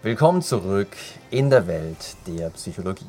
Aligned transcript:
Willkommen 0.00 0.42
zurück 0.42 0.96
in 1.28 1.50
der 1.50 1.66
Welt 1.66 2.14
der 2.24 2.50
Psychologie. 2.50 3.04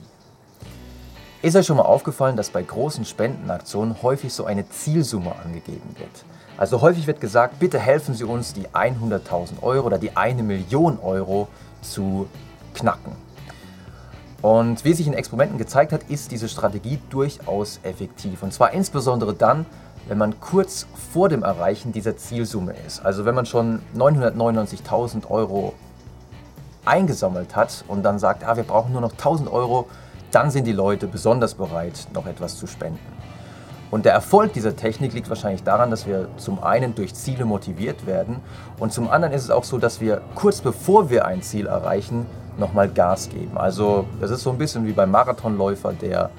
Ist 1.43 1.55
euch 1.55 1.67
schon 1.67 1.77
mal 1.77 1.83
aufgefallen, 1.83 2.35
dass 2.35 2.49
bei 2.49 2.63
großen 2.63 3.05
Spendenaktionen 3.05 4.01
häufig 4.01 4.33
so 4.33 4.45
eine 4.45 4.67
Zielsumme 4.67 5.35
angegeben 5.35 5.95
wird? 5.99 6.25
Also 6.57 6.81
häufig 6.81 7.05
wird 7.05 7.21
gesagt, 7.21 7.59
bitte 7.59 7.77
helfen 7.77 8.15
Sie 8.15 8.23
uns, 8.23 8.55
die 8.55 8.67
100.000 8.69 9.61
Euro 9.61 9.85
oder 9.85 9.99
die 9.99 10.17
1 10.17 10.41
Million 10.41 10.97
Euro 10.97 11.47
zu 11.83 12.27
knacken. 12.73 13.11
Und 14.41 14.83
wie 14.83 14.93
sich 14.93 15.05
in 15.05 15.13
Experimenten 15.13 15.59
gezeigt 15.59 15.93
hat, 15.93 16.09
ist 16.09 16.31
diese 16.31 16.49
Strategie 16.49 16.97
durchaus 17.11 17.79
effektiv. 17.83 18.41
Und 18.41 18.51
zwar 18.51 18.73
insbesondere 18.73 19.35
dann, 19.35 19.67
wenn 20.07 20.17
man 20.17 20.39
kurz 20.39 20.87
vor 21.13 21.29
dem 21.29 21.43
Erreichen 21.43 21.91
dieser 21.91 22.17
Zielsumme 22.17 22.73
ist. 22.87 23.05
Also 23.05 23.25
wenn 23.25 23.35
man 23.35 23.45
schon 23.45 23.79
999.000 23.95 25.29
Euro 25.29 25.75
eingesammelt 26.89 27.55
hat 27.55 27.85
und 27.87 28.03
dann 28.03 28.19
sagt, 28.19 28.43
ah, 28.43 28.57
wir 28.57 28.63
brauchen 28.63 28.91
nur 28.91 29.01
noch 29.01 29.11
1000 29.11 29.51
Euro, 29.51 29.87
dann 30.31 30.51
sind 30.51 30.65
die 30.65 30.73
Leute 30.73 31.07
besonders 31.07 31.53
bereit, 31.53 32.07
noch 32.13 32.25
etwas 32.25 32.57
zu 32.57 32.67
spenden. 32.67 32.99
Und 33.91 34.05
der 34.05 34.13
Erfolg 34.13 34.53
dieser 34.53 34.75
Technik 34.75 35.13
liegt 35.13 35.29
wahrscheinlich 35.29 35.63
daran, 35.63 35.89
dass 35.89 36.05
wir 36.05 36.27
zum 36.37 36.63
einen 36.63 36.93
durch 36.93 37.15
Ziele 37.15 37.45
motiviert 37.45 38.05
werden 38.05 38.37
und 38.77 38.93
zum 38.93 39.09
anderen 39.09 39.33
ist 39.33 39.43
es 39.43 39.49
auch 39.49 39.63
so, 39.63 39.77
dass 39.77 39.99
wir 39.99 40.21
kurz 40.35 40.61
bevor 40.61 41.09
wir 41.09 41.25
ein 41.25 41.41
Ziel 41.41 41.65
erreichen, 41.65 42.25
nochmal 42.57 42.89
Gas 42.89 43.29
geben. 43.29 43.57
Also 43.57 44.05
das 44.19 44.29
ist 44.29 44.43
so 44.43 44.51
ein 44.51 44.57
bisschen 44.57 44.85
wie 44.85 44.91
beim 44.91 45.09
Marathonläufer, 45.09 45.93
der 45.93 46.29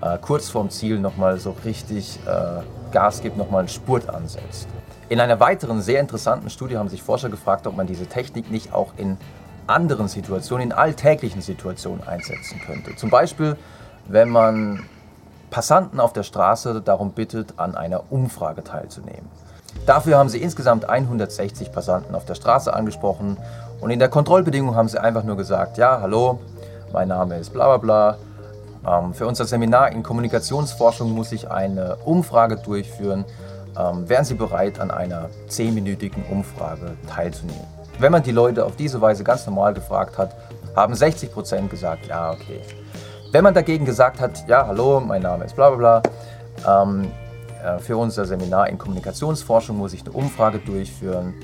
äh, 0.00 0.18
kurz 0.18 0.48
vorm 0.48 0.70
Ziel 0.70 0.98
nochmal 0.98 1.38
so 1.38 1.54
richtig 1.64 2.18
äh, 2.26 2.62
Gas 2.92 3.20
gibt, 3.20 3.36
nochmal 3.36 3.60
einen 3.60 3.68
Spurt 3.68 4.08
ansetzt. 4.08 4.68
In 5.10 5.20
einer 5.20 5.40
weiteren 5.40 5.82
sehr 5.82 6.00
interessanten 6.00 6.48
Studie 6.48 6.78
haben 6.78 6.88
sich 6.88 7.02
Forscher 7.02 7.28
gefragt, 7.28 7.66
ob 7.66 7.76
man 7.76 7.86
diese 7.86 8.06
Technik 8.06 8.50
nicht 8.50 8.72
auch 8.72 8.92
in 8.96 9.18
anderen 9.66 10.08
Situationen, 10.08 10.70
in 10.70 10.72
alltäglichen 10.72 11.42
Situationen 11.42 12.06
einsetzen 12.06 12.60
könnte. 12.64 12.96
Zum 12.96 13.10
Beispiel, 13.10 13.56
wenn 14.06 14.28
man 14.28 14.84
Passanten 15.50 16.00
auf 16.00 16.12
der 16.12 16.24
Straße 16.24 16.82
darum 16.82 17.12
bittet, 17.12 17.54
an 17.58 17.76
einer 17.76 18.10
Umfrage 18.10 18.64
teilzunehmen. 18.64 19.28
Dafür 19.86 20.18
haben 20.18 20.28
sie 20.28 20.38
insgesamt 20.38 20.88
160 20.88 21.70
Passanten 21.72 22.14
auf 22.14 22.24
der 22.24 22.34
Straße 22.34 22.72
angesprochen 22.74 23.36
und 23.80 23.90
in 23.90 23.98
der 23.98 24.08
Kontrollbedingung 24.08 24.74
haben 24.74 24.88
sie 24.88 25.00
einfach 25.00 25.24
nur 25.24 25.36
gesagt, 25.36 25.78
ja, 25.78 26.00
hallo, 26.00 26.40
mein 26.92 27.08
Name 27.08 27.38
ist 27.38 27.52
bla 27.52 27.76
bla 27.76 28.16
bla. 28.84 28.98
Ähm, 28.98 29.14
für 29.14 29.26
unser 29.26 29.44
Seminar 29.44 29.92
in 29.92 30.02
Kommunikationsforschung 30.02 31.12
muss 31.12 31.32
ich 31.32 31.50
eine 31.50 31.96
Umfrage 32.04 32.56
durchführen. 32.56 33.24
Ähm, 33.78 34.08
wären 34.08 34.24
Sie 34.24 34.34
bereit, 34.34 34.80
an 34.80 34.90
einer 34.90 35.28
10-minütigen 35.48 36.24
Umfrage 36.30 36.96
teilzunehmen? 37.08 37.66
Wenn 37.98 38.10
man 38.10 38.22
die 38.22 38.32
Leute 38.32 38.64
auf 38.64 38.76
diese 38.76 39.00
Weise 39.00 39.22
ganz 39.22 39.46
normal 39.46 39.72
gefragt 39.72 40.18
hat, 40.18 40.34
haben 40.74 40.94
60 40.94 41.32
Prozent 41.32 41.70
gesagt, 41.70 42.06
ja, 42.06 42.32
okay. 42.32 42.60
Wenn 43.30 43.44
man 43.44 43.54
dagegen 43.54 43.84
gesagt 43.84 44.20
hat, 44.20 44.46
ja, 44.48 44.66
hallo, 44.66 45.00
mein 45.00 45.22
Name 45.22 45.44
ist 45.44 45.54
bla 45.54 45.70
bla 45.70 46.00
bla, 46.64 46.82
ähm, 46.82 47.10
äh, 47.64 47.78
für 47.78 47.96
unser 47.96 48.24
Seminar 48.24 48.68
in 48.68 48.78
Kommunikationsforschung 48.78 49.78
muss 49.78 49.92
ich 49.92 50.02
eine 50.02 50.12
Umfrage 50.12 50.58
durchführen. 50.58 51.34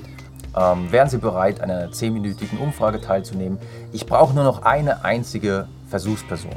Ähm, 0.55 0.91
wären 0.91 1.09
Sie 1.09 1.17
bereit, 1.17 1.61
an 1.61 1.71
einer 1.71 1.89
10-minütigen 1.89 2.59
Umfrage 2.59 2.99
teilzunehmen? 2.99 3.57
Ich 3.93 4.05
brauche 4.05 4.33
nur 4.33 4.43
noch 4.43 4.63
eine 4.63 5.05
einzige 5.05 5.67
Versuchsperson. 5.89 6.55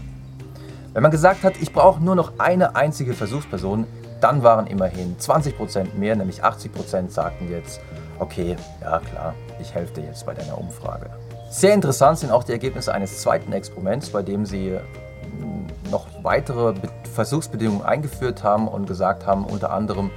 Wenn 0.93 1.03
man 1.03 1.13
gesagt 1.13 1.45
hat, 1.45 1.55
ich 1.61 1.73
brauche 1.73 2.03
nur 2.03 2.17
noch 2.17 2.39
eine 2.39 2.75
einzige 2.75 3.15
Versuchsperson, 3.15 3.87
dann 4.21 4.43
waren 4.43 4.67
immerhin 4.67 5.17
20% 5.19 5.95
mehr, 5.97 6.17
nämlich 6.17 6.45
80% 6.45 7.11
sagten 7.11 7.51
jetzt, 7.51 7.81
okay, 8.19 8.57
ja 8.81 9.01
klar, 9.01 9.35
ich 9.65 9.75
helfe 9.75 9.95
dir 9.95 10.05
jetzt 10.05 10.27
bei 10.27 10.35
deiner 10.35 10.59
Umfrage. 10.59 11.11
Sehr 11.51 11.75
interessant 11.75 12.19
sind 12.19 12.31
auch 12.31 12.45
die 12.45 12.53
Ergebnisse 12.53 12.93
eines 12.93 13.21
zweiten 13.21 13.53
Experiments, 13.53 14.11
bei 14.11 14.23
dem 14.23 14.45
sie 14.45 14.71
hm, 14.71 15.67
noch 15.91 16.07
weitere 16.23 16.75
Versuchsbedingungen 17.15 17.83
eingeführt 17.83 18.43
haben 18.43 18.69
und 18.69 18.87
gesagt 18.87 19.27
haben, 19.27 19.45
unter 19.45 19.73
anderem, 19.73 20.11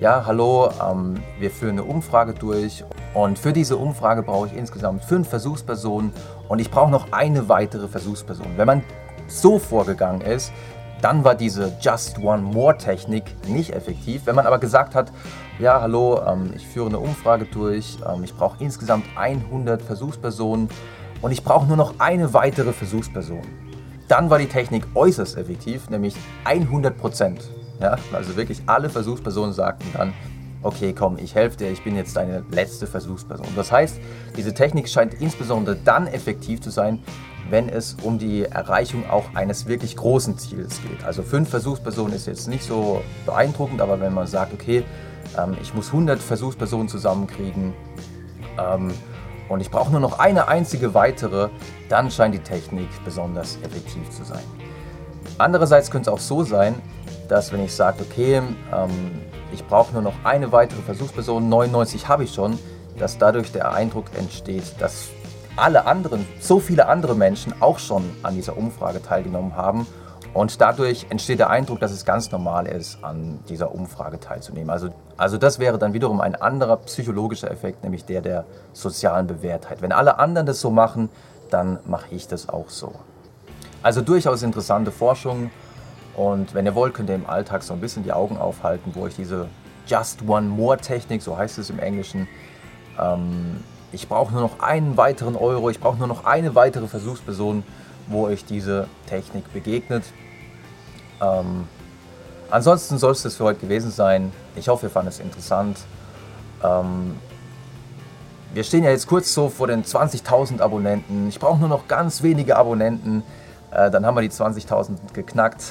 ja, 0.00 0.24
hallo, 0.26 0.70
ähm, 0.82 1.22
wir 1.38 1.50
führen 1.50 1.78
eine 1.78 1.84
Umfrage 1.84 2.32
durch 2.32 2.84
und 3.12 3.38
für 3.38 3.52
diese 3.52 3.76
Umfrage 3.76 4.22
brauche 4.22 4.48
ich 4.48 4.56
insgesamt 4.56 5.04
fünf 5.04 5.28
Versuchspersonen 5.28 6.12
und 6.48 6.58
ich 6.58 6.70
brauche 6.70 6.90
noch 6.90 7.12
eine 7.12 7.48
weitere 7.48 7.88
Versuchsperson. 7.88 8.46
Wenn 8.56 8.66
man 8.66 8.82
so 9.28 9.58
vorgegangen 9.58 10.20
ist, 10.20 10.52
dann 11.04 11.22
war 11.22 11.34
diese 11.34 11.70
Just 11.82 12.18
One 12.18 12.40
More 12.40 12.78
Technik 12.78 13.24
nicht 13.46 13.74
effektiv. 13.74 14.22
Wenn 14.24 14.34
man 14.34 14.46
aber 14.46 14.58
gesagt 14.58 14.94
hat, 14.94 15.12
ja, 15.58 15.82
hallo, 15.82 16.18
ähm, 16.26 16.54
ich 16.56 16.66
führe 16.66 16.86
eine 16.86 16.98
Umfrage 16.98 17.44
durch, 17.44 17.98
ähm, 18.08 18.24
ich 18.24 18.34
brauche 18.34 18.64
insgesamt 18.64 19.04
100 19.14 19.82
Versuchspersonen 19.82 20.70
und 21.20 21.30
ich 21.30 21.44
brauche 21.44 21.66
nur 21.66 21.76
noch 21.76 22.00
eine 22.00 22.32
weitere 22.32 22.72
Versuchsperson. 22.72 23.42
Dann 24.08 24.30
war 24.30 24.38
die 24.38 24.46
Technik 24.46 24.86
äußerst 24.94 25.36
effektiv, 25.36 25.90
nämlich 25.90 26.16
100 26.44 26.96
Prozent. 26.96 27.50
Ja, 27.82 27.98
also 28.14 28.34
wirklich 28.36 28.62
alle 28.64 28.88
Versuchspersonen 28.88 29.52
sagten 29.52 29.86
dann, 29.92 30.14
okay, 30.62 30.94
komm, 30.94 31.18
ich 31.18 31.34
helfe 31.34 31.58
dir, 31.58 31.70
ich 31.70 31.84
bin 31.84 31.96
jetzt 31.96 32.16
deine 32.16 32.42
letzte 32.50 32.86
Versuchsperson. 32.86 33.48
Das 33.56 33.70
heißt, 33.70 34.00
diese 34.38 34.54
Technik 34.54 34.88
scheint 34.88 35.12
insbesondere 35.20 35.76
dann 35.76 36.06
effektiv 36.06 36.62
zu 36.62 36.70
sein, 36.70 37.02
wenn 37.50 37.68
es 37.68 37.96
um 38.02 38.18
die 38.18 38.44
Erreichung 38.44 39.08
auch 39.08 39.34
eines 39.34 39.66
wirklich 39.66 39.96
großen 39.96 40.38
Ziels 40.38 40.80
geht. 40.82 41.04
Also 41.04 41.22
fünf 41.22 41.50
Versuchspersonen 41.50 42.14
ist 42.14 42.26
jetzt 42.26 42.48
nicht 42.48 42.64
so 42.64 43.02
beeindruckend, 43.26 43.80
aber 43.80 44.00
wenn 44.00 44.14
man 44.14 44.26
sagt, 44.26 44.52
okay, 44.52 44.84
ähm, 45.38 45.56
ich 45.60 45.74
muss 45.74 45.88
100 45.88 46.20
Versuchspersonen 46.20 46.88
zusammenkriegen 46.88 47.74
ähm, 48.58 48.92
und 49.48 49.60
ich 49.60 49.70
brauche 49.70 49.90
nur 49.90 50.00
noch 50.00 50.18
eine 50.18 50.48
einzige 50.48 50.94
weitere, 50.94 51.48
dann 51.88 52.10
scheint 52.10 52.34
die 52.34 52.40
Technik 52.40 52.88
besonders 53.04 53.58
effektiv 53.62 54.10
zu 54.10 54.24
sein. 54.24 54.42
Andererseits 55.38 55.90
könnte 55.90 56.10
es 56.10 56.14
auch 56.14 56.20
so 56.20 56.44
sein, 56.44 56.74
dass 57.28 57.52
wenn 57.52 57.64
ich 57.64 57.74
sage, 57.74 58.04
okay, 58.08 58.36
ähm, 58.72 58.90
ich 59.52 59.64
brauche 59.66 59.92
nur 59.92 60.02
noch 60.02 60.14
eine 60.24 60.52
weitere 60.52 60.82
Versuchsperson, 60.82 61.48
99 61.48 62.08
habe 62.08 62.24
ich 62.24 62.34
schon, 62.34 62.58
dass 62.98 63.18
dadurch 63.18 63.52
der 63.52 63.72
Eindruck 63.72 64.06
entsteht, 64.16 64.74
dass 64.78 65.08
alle 65.56 65.86
anderen, 65.86 66.26
so 66.40 66.58
viele 66.58 66.88
andere 66.88 67.14
Menschen 67.14 67.54
auch 67.60 67.78
schon 67.78 68.04
an 68.22 68.34
dieser 68.34 68.56
Umfrage 68.56 69.02
teilgenommen 69.02 69.56
haben. 69.56 69.86
Und 70.32 70.60
dadurch 70.60 71.06
entsteht 71.10 71.38
der 71.38 71.50
Eindruck, 71.50 71.78
dass 71.78 71.92
es 71.92 72.04
ganz 72.04 72.32
normal 72.32 72.66
ist, 72.66 72.98
an 73.04 73.38
dieser 73.48 73.72
Umfrage 73.72 74.18
teilzunehmen. 74.18 74.68
Also, 74.68 74.88
also 75.16 75.38
das 75.38 75.60
wäre 75.60 75.78
dann 75.78 75.92
wiederum 75.92 76.20
ein 76.20 76.34
anderer 76.34 76.78
psychologischer 76.78 77.50
Effekt, 77.52 77.84
nämlich 77.84 78.04
der 78.04 78.20
der 78.20 78.44
sozialen 78.72 79.28
Bewährtheit. 79.28 79.80
Wenn 79.80 79.92
alle 79.92 80.18
anderen 80.18 80.46
das 80.46 80.60
so 80.60 80.70
machen, 80.70 81.08
dann 81.50 81.78
mache 81.86 82.06
ich 82.10 82.26
das 82.26 82.48
auch 82.48 82.68
so. 82.68 82.92
Also 83.80 84.00
durchaus 84.00 84.42
interessante 84.42 84.90
Forschung. 84.90 85.52
Und 86.16 86.52
wenn 86.52 86.66
ihr 86.66 86.74
wollt, 86.74 86.94
könnt 86.94 87.10
ihr 87.10 87.14
im 87.14 87.28
Alltag 87.28 87.62
so 87.62 87.72
ein 87.74 87.80
bisschen 87.80 88.02
die 88.02 88.12
Augen 88.12 88.36
aufhalten, 88.36 88.90
wo 88.94 89.06
ich 89.06 89.14
diese 89.14 89.46
Just 89.86 90.26
One 90.26 90.48
More 90.48 90.78
Technik, 90.78 91.22
so 91.22 91.36
heißt 91.36 91.58
es 91.58 91.70
im 91.70 91.78
Englischen, 91.78 92.26
ähm, 93.00 93.62
ich 93.94 94.08
brauche 94.08 94.32
nur 94.32 94.42
noch 94.42 94.60
einen 94.60 94.96
weiteren 94.96 95.36
Euro, 95.36 95.70
ich 95.70 95.80
brauche 95.80 95.96
nur 95.96 96.08
noch 96.08 96.24
eine 96.24 96.54
weitere 96.54 96.88
Versuchsperson, 96.88 97.62
wo 98.08 98.26
euch 98.26 98.44
diese 98.44 98.88
Technik 99.06 99.50
begegnet. 99.52 100.04
Ähm, 101.22 101.66
ansonsten 102.50 102.98
soll 102.98 103.12
es 103.12 103.22
das 103.22 103.36
für 103.36 103.44
heute 103.44 103.60
gewesen 103.60 103.90
sein. 103.90 104.32
Ich 104.56 104.68
hoffe, 104.68 104.86
ihr 104.86 104.90
fandet 104.90 105.14
es 105.14 105.20
interessant. 105.20 105.78
Ähm, 106.62 107.16
wir 108.52 108.64
stehen 108.64 108.84
ja 108.84 108.90
jetzt 108.90 109.06
kurz 109.06 109.32
so 109.32 109.48
vor 109.48 109.68
den 109.68 109.84
20.000 109.84 110.60
Abonnenten. 110.60 111.28
Ich 111.28 111.38
brauche 111.38 111.58
nur 111.58 111.68
noch 111.68 111.88
ganz 111.88 112.22
wenige 112.22 112.56
Abonnenten. 112.56 113.22
Äh, 113.70 113.90
dann 113.90 114.04
haben 114.04 114.16
wir 114.16 114.22
die 114.22 114.30
20.000 114.30 115.12
geknackt. 115.12 115.64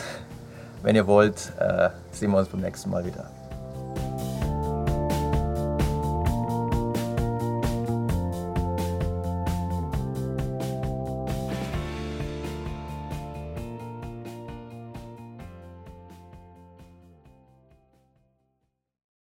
Wenn 0.81 0.95
ihr 0.95 1.07
wollt, 1.07 1.53
äh, 1.59 1.89
sehen 2.11 2.31
wir 2.31 2.39
uns 2.39 2.49
beim 2.49 2.61
nächsten 2.61 2.89
Mal 2.89 3.05
wieder. 3.05 3.29